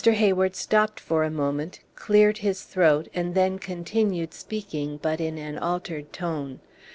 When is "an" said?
5.37-5.59